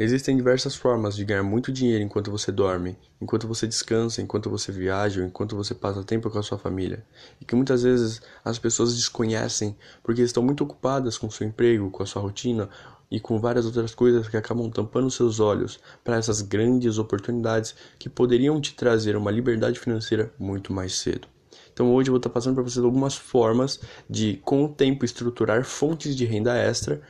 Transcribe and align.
Existem 0.00 0.36
diversas 0.36 0.76
formas 0.76 1.16
de 1.16 1.24
ganhar 1.24 1.42
muito 1.42 1.72
dinheiro 1.72 2.04
enquanto 2.04 2.30
você 2.30 2.52
dorme, 2.52 2.96
enquanto 3.20 3.48
você 3.48 3.66
descansa, 3.66 4.22
enquanto 4.22 4.48
você 4.48 4.70
viaja, 4.70 5.24
enquanto 5.24 5.56
você 5.56 5.74
passa 5.74 6.04
tempo 6.04 6.30
com 6.30 6.38
a 6.38 6.42
sua 6.42 6.56
família. 6.56 7.04
E 7.40 7.44
que 7.44 7.56
muitas 7.56 7.82
vezes 7.82 8.22
as 8.44 8.60
pessoas 8.60 8.94
desconhecem 8.94 9.76
porque 10.04 10.22
estão 10.22 10.40
muito 10.40 10.62
ocupadas 10.62 11.18
com 11.18 11.28
seu 11.28 11.48
emprego, 11.48 11.90
com 11.90 12.04
a 12.04 12.06
sua 12.06 12.22
rotina 12.22 12.68
e 13.10 13.18
com 13.18 13.40
várias 13.40 13.66
outras 13.66 13.92
coisas 13.92 14.28
que 14.28 14.36
acabam 14.36 14.70
tampando 14.70 15.10
seus 15.10 15.40
olhos 15.40 15.80
para 16.04 16.16
essas 16.16 16.42
grandes 16.42 16.96
oportunidades 16.96 17.74
que 17.98 18.08
poderiam 18.08 18.60
te 18.60 18.76
trazer 18.76 19.16
uma 19.16 19.32
liberdade 19.32 19.80
financeira 19.80 20.32
muito 20.38 20.72
mais 20.72 20.96
cedo. 20.96 21.26
Então 21.72 21.92
hoje 21.92 22.08
eu 22.08 22.12
vou 22.12 22.18
estar 22.18 22.30
passando 22.30 22.54
para 22.54 22.62
vocês 22.62 22.84
algumas 22.84 23.16
formas 23.16 23.80
de, 24.08 24.40
com 24.44 24.64
o 24.64 24.68
tempo, 24.68 25.04
estruturar 25.04 25.64
fontes 25.64 26.14
de 26.14 26.24
renda 26.24 26.56
extra 26.56 27.00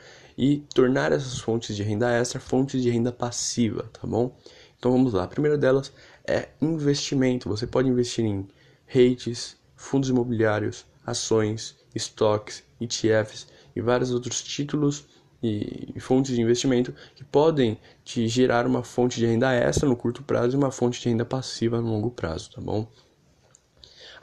e 0.41 0.65
tornar 0.73 1.11
essas 1.11 1.37
fontes 1.37 1.75
de 1.75 1.83
renda 1.83 2.09
extra 2.09 2.39
fontes 2.39 2.81
de 2.81 2.89
renda 2.89 3.11
passiva, 3.11 3.89
tá 3.91 4.07
bom? 4.07 4.33
Então 4.77 4.89
vamos 4.89 5.11
lá. 5.11 5.25
A 5.25 5.27
primeira 5.27 5.57
delas 5.57 5.91
é 6.25 6.47
investimento. 6.61 7.49
Você 7.49 7.67
pode 7.67 7.89
investir 7.89 8.23
em 8.23 8.47
REITs, 8.85 9.57
fundos 9.75 10.07
imobiliários, 10.09 10.85
ações, 11.05 11.75
estoques, 11.93 12.63
ETFs 12.79 13.47
e 13.75 13.81
vários 13.81 14.11
outros 14.11 14.41
títulos 14.41 15.05
e 15.43 15.93
fontes 15.99 16.33
de 16.33 16.41
investimento 16.41 16.95
que 17.15 17.25
podem 17.25 17.77
te 18.05 18.25
gerar 18.29 18.65
uma 18.65 18.81
fonte 18.81 19.19
de 19.19 19.25
renda 19.25 19.51
extra 19.51 19.89
no 19.89 19.95
curto 19.97 20.23
prazo 20.23 20.55
e 20.55 20.57
uma 20.57 20.71
fonte 20.71 21.01
de 21.01 21.09
renda 21.09 21.25
passiva 21.25 21.81
no 21.81 21.91
longo 21.91 22.11
prazo, 22.11 22.49
tá 22.51 22.61
bom? 22.61 22.89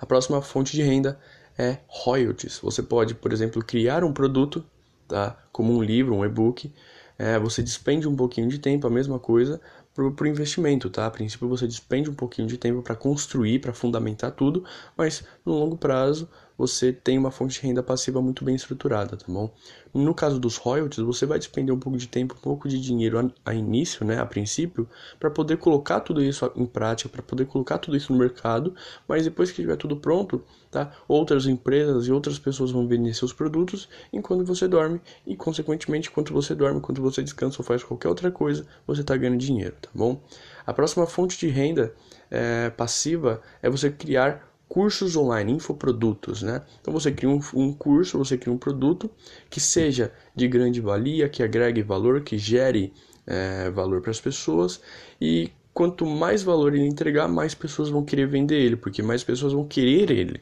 A 0.01 0.07
próxima 0.07 0.41
fonte 0.41 0.73
de 0.73 0.83
renda 0.83 1.21
é 1.59 1.77
royalties. 1.87 2.59
Você 2.61 2.83
pode, 2.83 3.15
por 3.15 3.35
exemplo, 3.35 3.63
criar 3.63 4.03
um 4.03 4.15
produto 4.15 4.65
tá? 5.07 5.37
Como 5.53 5.73
um 5.73 5.83
livro, 5.83 6.15
um 6.15 6.25
e-book, 6.25 6.73
é, 7.19 7.39
você 7.39 7.63
despende 7.63 8.07
um 8.09 8.17
pouquinho 8.17 8.49
de 8.49 8.59
tempo, 8.59 8.87
a 8.87 8.91
mesma 8.91 9.19
coisa, 9.19 9.61
para 9.97 10.25
o 10.25 10.29
investimento, 10.29 10.91
tá? 10.91 11.07
A 11.07 11.11
princípio 11.11 11.49
você 11.49 11.67
despende 11.67 12.11
um 12.11 12.15
pouquinho 12.15 12.47
de 12.47 12.59
tempo 12.59 12.83
para 12.83 12.95
construir, 12.95 13.61
para 13.61 13.73
fundamentar 13.73 14.31
tudo, 14.33 14.63
mas 14.97 15.25
no 15.45 15.55
longo 15.55 15.77
prazo 15.77 16.29
você 16.59 16.93
tem 16.93 17.19
uma 17.19 17.31
fonte 17.31 17.61
de 17.61 17.67
renda 17.67 17.83
passiva 17.83 18.21
muito 18.23 18.45
bem 18.45 18.55
estruturada, 18.55 19.17
tá 19.17 19.27
bom? 19.29 19.53
No 19.93 20.15
caso 20.15 20.39
dos 20.39 20.57
royalties, 20.57 21.05
você 21.05 21.27
vai 21.27 21.39
despender 21.39 21.75
um 21.75 21.79
pouco 21.79 21.99
de 21.99 22.07
tempo, 22.07 22.35
um 22.35 22.41
pouco 22.41 22.69
de 22.69 22.81
dinheiro 22.81 23.19
a, 23.19 23.51
a 23.51 23.55
início, 23.55 24.05
né, 24.05 24.19
a 24.19 24.27
princípio, 24.27 24.89
para 25.19 25.31
poder 25.31 25.59
colocar 25.59 26.01
tudo 26.01 26.23
isso 26.23 26.51
em 26.57 26.67
prática, 26.67 27.09
para 27.09 27.23
poder 27.23 27.47
colocar 27.47 27.79
tudo 27.79 27.97
isso 27.97 28.13
no 28.13 28.19
mercado, 28.19 28.75
mas 29.07 29.25
depois 29.25 29.51
que 29.51 29.61
estiver 29.61 29.77
tudo 29.77 29.97
pronto, 29.97 30.43
tá? 30.71 30.93
Outras 31.07 31.47
empresas 31.47 32.07
e 32.07 32.13
outras 32.13 32.39
pessoas 32.39 32.71
vão 32.71 32.87
vender 32.87 33.15
seus 33.15 33.33
produtos 33.33 33.89
enquanto 34.13 34.45
você 34.45 34.67
dorme 34.67 35.01
e, 35.27 35.37
consequentemente, 35.37 36.09
enquanto 36.09 36.33
você 36.33 36.55
dorme, 36.55 36.79
enquanto 36.79 37.03
você 37.03 37.23
descansa 37.23 37.61
ou 37.61 37.65
faz 37.65 37.83
qualquer 37.83 38.09
outra 38.09 38.31
coisa, 38.31 38.67
você 38.87 39.03
está 39.03 39.17
ganhando 39.17 39.39
dinheiro, 39.39 39.75
tá 39.87 39.91
bom? 39.95 40.23
A 40.67 40.73
próxima 40.73 41.07
fonte 41.07 41.39
de 41.39 41.49
renda 41.49 41.95
é, 42.31 42.71
passiva 42.71 43.41
é 43.63 43.71
você 43.71 43.91
criar 43.91 44.47
cursos 44.69 45.17
online, 45.17 45.53
infoprodutos, 45.53 46.43
né? 46.43 46.63
Então 46.81 46.93
você 46.93 47.13
cria 47.13 47.31
um, 47.31 47.41
um, 47.55 47.73
curso, 47.73 48.19
você 48.19 48.37
cria 48.37 48.53
um 48.53 48.59
produto 48.59 49.11
que 49.49 49.61
seja 49.61 50.13
de 50.35 50.49
grande 50.49 50.81
valia, 50.81 51.29
que 51.29 51.43
agregue 51.43 51.83
valor, 51.83 52.21
que 52.23 52.37
gere 52.37 52.93
é, 53.27 53.71
valor 53.71 54.01
para 54.01 54.11
as 54.11 54.21
pessoas 54.21 54.81
e 55.21 55.51
quanto 55.73 56.07
mais 56.07 56.43
valor 56.43 56.75
ele 56.75 56.87
entregar, 56.87 57.29
mais 57.29 57.55
pessoas 57.55 57.89
vão 57.89 58.05
querer 58.05 58.27
vender 58.27 58.57
ele, 58.57 58.77
porque 58.77 59.03
mais 59.03 59.23
pessoas 59.23 59.53
vão 59.53 59.67
querer 59.67 60.11
ele. 60.11 60.41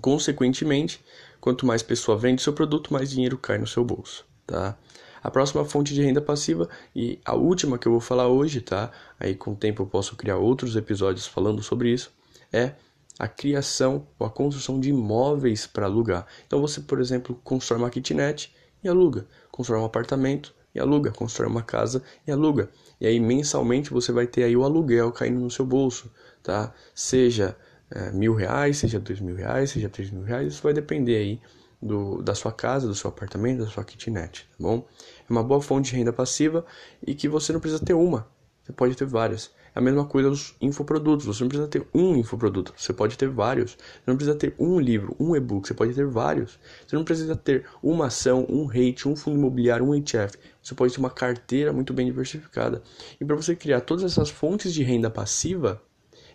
Consequentemente, 0.00 1.00
quanto 1.40 1.64
mais 1.64 1.82
pessoa 1.82 2.18
vende 2.18 2.42
seu 2.42 2.52
produto, 2.52 2.92
mais 2.92 3.10
dinheiro 3.10 3.38
cai 3.38 3.58
no 3.58 3.66
seu 3.66 3.84
bolso, 3.84 4.26
tá? 4.46 4.76
A 5.24 5.30
próxima 5.30 5.64
fonte 5.64 5.94
de 5.94 6.02
renda 6.02 6.20
passiva 6.20 6.68
e 6.94 7.18
a 7.24 7.34
última 7.34 7.78
que 7.78 7.88
eu 7.88 7.92
vou 7.92 8.00
falar 8.00 8.28
hoje, 8.28 8.60
tá? 8.60 8.90
Aí 9.18 9.34
com 9.34 9.52
o 9.52 9.56
tempo 9.56 9.82
eu 9.82 9.86
posso 9.86 10.14
criar 10.16 10.36
outros 10.36 10.76
episódios 10.76 11.26
falando 11.26 11.62
sobre 11.62 11.90
isso, 11.90 12.12
é 12.52 12.74
a 13.18 13.26
criação 13.26 14.06
ou 14.18 14.26
a 14.26 14.30
construção 14.30 14.78
de 14.78 14.90
imóveis 14.90 15.66
para 15.66 15.86
alugar. 15.86 16.26
Então 16.46 16.60
você, 16.60 16.78
por 16.82 17.00
exemplo, 17.00 17.40
constrói 17.42 17.80
uma 17.80 17.88
kitnet 17.88 18.54
e 18.82 18.88
aluga, 18.88 19.26
constrói 19.50 19.80
um 19.80 19.86
apartamento 19.86 20.54
e 20.74 20.78
aluga, 20.78 21.10
constrói 21.10 21.48
uma 21.48 21.62
casa 21.62 22.02
e 22.26 22.30
aluga. 22.30 22.68
E 23.00 23.06
aí 23.06 23.18
mensalmente 23.18 23.90
você 23.90 24.12
vai 24.12 24.26
ter 24.26 24.44
aí 24.44 24.54
o 24.54 24.62
aluguel 24.62 25.10
caindo 25.10 25.40
no 25.40 25.50
seu 25.50 25.64
bolso, 25.64 26.12
tá? 26.42 26.70
Seja 26.94 27.56
é, 27.90 28.10
mil 28.10 28.34
reais, 28.34 28.76
seja 28.76 29.00
dois 29.00 29.20
mil 29.20 29.36
reais, 29.36 29.70
seja 29.70 29.88
três 29.88 30.10
mil 30.10 30.24
reais, 30.24 30.52
isso 30.52 30.62
vai 30.62 30.74
depender 30.74 31.16
aí 31.16 31.40
do, 31.84 32.22
da 32.22 32.34
sua 32.34 32.50
casa, 32.50 32.88
do 32.88 32.94
seu 32.94 33.08
apartamento, 33.10 33.64
da 33.64 33.66
sua 33.66 33.84
kitnet, 33.84 34.48
tá 34.50 34.56
bom? 34.58 34.86
É 35.28 35.32
uma 35.32 35.42
boa 35.42 35.60
fonte 35.60 35.90
de 35.90 35.96
renda 35.96 36.12
passiva 36.12 36.64
e 37.06 37.14
que 37.14 37.28
você 37.28 37.52
não 37.52 37.60
precisa 37.60 37.84
ter 37.84 37.92
uma, 37.92 38.26
você 38.64 38.72
pode 38.72 38.96
ter 38.96 39.04
várias. 39.04 39.50
É 39.74 39.78
a 39.78 39.82
mesma 39.82 40.06
coisa 40.06 40.30
dos 40.30 40.54
infoprodutos. 40.60 41.26
Você 41.26 41.42
não 41.42 41.48
precisa 41.48 41.68
ter 41.68 41.86
um 41.92 42.16
infoproduto, 42.16 42.72
você 42.76 42.92
pode 42.92 43.18
ter 43.18 43.28
vários. 43.28 43.72
Você 43.72 44.02
não 44.06 44.16
precisa 44.16 44.36
ter 44.36 44.54
um 44.58 44.80
livro, 44.80 45.14
um 45.20 45.36
e-book, 45.36 45.66
você 45.66 45.74
pode 45.74 45.92
ter 45.92 46.06
vários. 46.06 46.58
Você 46.86 46.96
não 46.96 47.04
precisa 47.04 47.36
ter 47.36 47.66
uma 47.82 48.06
ação, 48.06 48.46
um 48.48 48.64
rate, 48.64 49.06
um 49.06 49.14
fundo 49.14 49.36
imobiliário, 49.36 49.84
um 49.84 49.94
ETF. 49.94 50.38
Você 50.62 50.74
pode 50.74 50.94
ter 50.94 51.00
uma 51.00 51.10
carteira 51.10 51.72
muito 51.72 51.92
bem 51.92 52.06
diversificada. 52.06 52.82
E 53.20 53.24
para 53.24 53.36
você 53.36 53.54
criar 53.54 53.82
todas 53.82 54.04
essas 54.04 54.30
fontes 54.30 54.72
de 54.72 54.82
renda 54.82 55.10
passiva, 55.10 55.82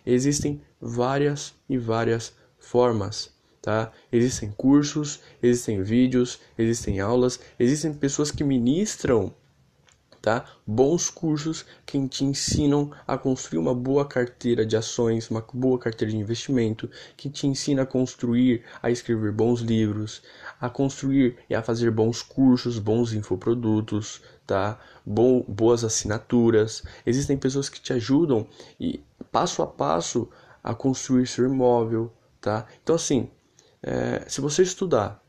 existem 0.06 0.62
várias 0.80 1.54
e 1.68 1.76
várias 1.76 2.32
formas. 2.58 3.39
Tá? 3.62 3.92
Existem 4.10 4.50
cursos, 4.50 5.20
existem 5.42 5.82
vídeos, 5.82 6.40
existem 6.56 7.00
aulas, 7.00 7.38
existem 7.58 7.92
pessoas 7.92 8.30
que 8.30 8.42
ministram 8.42 9.34
tá? 10.20 10.44
Bons 10.66 11.08
cursos 11.08 11.64
que 11.86 12.06
te 12.08 12.24
ensinam 12.24 12.90
a 13.06 13.16
construir 13.16 13.58
uma 13.58 13.74
boa 13.74 14.04
carteira 14.04 14.66
de 14.66 14.76
ações, 14.76 15.30
uma 15.30 15.44
boa 15.52 15.78
carteira 15.78 16.12
de 16.12 16.18
investimento, 16.18 16.90
que 17.16 17.30
te 17.30 17.46
ensina 17.46 17.82
a 17.82 17.86
construir, 17.86 18.64
a 18.82 18.90
escrever 18.90 19.32
bons 19.32 19.60
livros, 19.60 20.22
a 20.60 20.68
construir 20.68 21.38
e 21.48 21.54
a 21.54 21.62
fazer 21.62 21.90
bons 21.90 22.22
cursos, 22.22 22.78
bons 22.78 23.12
infoprodutos, 23.12 24.20
tá? 24.46 24.78
Bom, 25.04 25.42
boas 25.48 25.84
assinaturas. 25.84 26.82
Existem 27.06 27.38
pessoas 27.38 27.68
que 27.68 27.80
te 27.80 27.92
ajudam 27.92 28.46
e 28.78 29.02
passo 29.32 29.62
a 29.62 29.66
passo 29.66 30.28
a 30.62 30.74
construir 30.74 31.26
seu 31.26 31.46
imóvel, 31.46 32.12
tá? 32.40 32.66
Então 32.82 32.96
assim, 32.96 33.30
é, 33.82 34.24
se 34.28 34.40
você 34.40 34.62
estudar, 34.62 35.24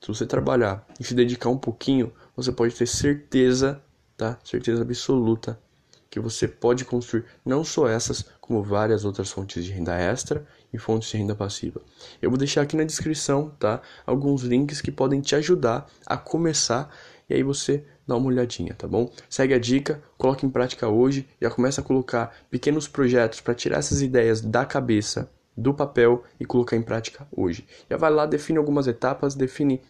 se 0.00 0.08
você 0.08 0.26
trabalhar 0.26 0.86
e 1.00 1.04
se 1.04 1.14
dedicar 1.14 1.48
um 1.48 1.58
pouquinho, 1.58 2.12
você 2.36 2.52
pode 2.52 2.74
ter 2.74 2.86
certeza 2.86 3.82
tá? 4.16 4.38
Certeza 4.42 4.82
absoluta 4.82 5.60
que 6.08 6.18
você 6.18 6.48
pode 6.48 6.84
construir 6.84 7.24
não 7.44 7.62
só 7.62 7.88
essas, 7.88 8.24
como 8.40 8.62
várias 8.62 9.04
outras 9.04 9.30
fontes 9.30 9.64
de 9.64 9.72
renda 9.72 9.94
extra 9.94 10.46
e 10.72 10.78
fontes 10.78 11.10
de 11.10 11.18
renda 11.18 11.34
passiva. 11.34 11.82
Eu 12.22 12.30
vou 12.30 12.38
deixar 12.38 12.62
aqui 12.62 12.76
na 12.76 12.84
descrição, 12.84 13.50
tá? 13.58 13.82
Alguns 14.06 14.42
links 14.42 14.80
que 14.80 14.90
podem 14.90 15.20
te 15.20 15.34
ajudar 15.34 15.86
a 16.06 16.16
começar 16.16 16.90
e 17.28 17.34
aí 17.34 17.42
você 17.42 17.84
dá 18.06 18.16
uma 18.16 18.28
olhadinha, 18.28 18.72
tá 18.72 18.86
bom? 18.86 19.10
Segue 19.28 19.52
a 19.52 19.58
dica, 19.58 20.00
coloque 20.16 20.46
em 20.46 20.50
prática 20.50 20.88
hoje, 20.88 21.28
já 21.42 21.50
começa 21.50 21.80
a 21.80 21.84
colocar 21.84 22.34
pequenos 22.48 22.86
projetos 22.88 23.40
para 23.40 23.54
tirar 23.54 23.78
essas 23.78 24.00
ideias 24.00 24.40
da 24.40 24.64
cabeça, 24.64 25.28
do 25.56 25.72
papel 25.72 26.22
e 26.38 26.44
colocar 26.44 26.76
em 26.76 26.82
prática 26.82 27.26
hoje. 27.32 27.66
Já 27.88 27.96
vai 27.96 28.10
lá, 28.10 28.26
define 28.26 28.58
algumas 28.58 28.86
etapas, 28.86 29.34
define 29.34 29.80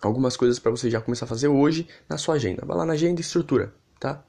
algumas 0.00 0.36
coisas 0.36 0.58
para 0.58 0.70
você 0.70 0.90
já 0.90 1.00
começar 1.00 1.24
a 1.24 1.28
fazer 1.28 1.48
hoje 1.48 1.88
na 2.08 2.16
sua 2.16 2.34
agenda. 2.34 2.64
Vai 2.64 2.76
lá 2.76 2.86
na 2.86 2.92
agenda 2.92 3.20
e 3.20 3.22
estrutura, 3.22 3.74
tá? 3.98 4.24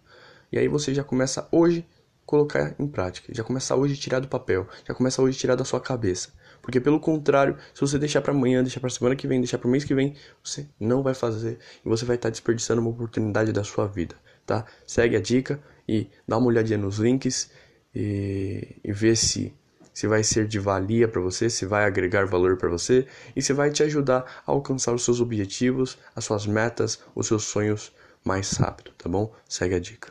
E 0.52 0.58
aí 0.58 0.68
você 0.68 0.94
já 0.94 1.03
começa 1.03 1.48
hoje 1.52 1.86
colocar 2.26 2.76
em 2.80 2.88
prática, 2.88 3.31
já 3.34 3.44
começa 3.44 3.76
hoje 3.76 3.96
tirar 3.96 4.20
do 4.20 4.28
papel, 4.28 4.68
já 4.88 4.94
começa 4.96 5.22
hoje 5.22 5.38
tirar 5.38 5.56
da 5.56 5.64
sua 5.64 5.80
cabeça. 5.80 6.34
Porque 6.62 6.80
pelo 6.80 7.00
contrário, 7.00 7.58
se 7.74 7.82
você 7.82 8.00
deixar 8.00 8.22
para 8.22 8.32
amanhã, 8.32 8.64
deixar 8.64 8.80
para 8.80 8.90
semana 8.90 9.16
que 9.16 9.28
vem, 9.28 9.40
deixar 9.40 9.59
para 9.59 9.70
mês 9.70 9.84
que 9.84 9.94
vem, 9.94 10.16
você 10.44 10.68
não 10.80 11.03
vai 11.03 11.14
fazer 11.14 11.59
e 11.86 11.88
você 11.88 12.06
vai 12.06 12.16
estar 12.16 12.30
tá 12.30 12.32
desperdiçando 12.32 12.82
uma 12.82 12.90
oportunidade 12.90 13.52
da 13.52 13.64
sua 13.64 13.86
vida, 13.86 14.16
tá? 14.46 14.66
Segue 14.88 15.16
a 15.16 15.22
dica 15.22 15.62
e 15.88 16.09
dá 16.28 16.38
uma 16.38 16.47
olhadinha 16.47 16.79
nos 16.79 16.97
links 16.97 17.52
e, 17.94 18.78
e 18.84 18.91
vê 18.91 19.16
se 19.16 19.53
se 19.96 20.06
vai 20.08 20.24
ser 20.24 20.46
de 20.46 20.59
valia 20.59 21.08
para 21.08 21.22
você, 21.22 21.50
se 21.50 21.66
vai 21.66 21.86
agregar 21.86 22.26
valor 22.26 22.58
para 22.58 22.70
você 22.70 23.08
e 23.34 23.42
se 23.42 23.53
vai 23.53 23.72
te 23.72 23.82
ajudar 23.82 24.44
a 24.46 24.52
alcançar 24.52 24.94
os 24.94 25.06
seus 25.06 25.22
objetivos, 25.22 25.97
as 26.14 26.26
suas 26.26 26.46
metas, 26.46 27.02
os 27.16 27.28
seus 27.28 27.46
sonhos 27.46 27.94
mais 28.24 28.52
rápido, 28.58 28.92
tá 28.97 29.08
bom? 29.08 29.34
Segue 29.47 29.76
a 29.76 29.80
dica. 29.80 30.03